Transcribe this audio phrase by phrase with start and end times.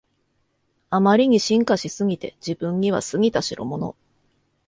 [0.89, 3.95] あまりに進化しすぎて自分には過ぎたしろもの